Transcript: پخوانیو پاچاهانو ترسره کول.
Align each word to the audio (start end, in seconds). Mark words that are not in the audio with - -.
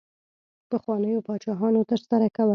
پخوانیو 0.69 1.25
پاچاهانو 1.27 1.87
ترسره 1.91 2.27
کول. 2.35 2.49